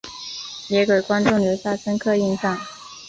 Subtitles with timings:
[0.69, 2.57] 也给观众留下深刻影象。